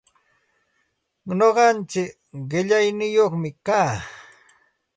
Nuqaichik 1.37 2.09
qillaniyuqmi 2.49 3.49
kaa. 3.65 3.91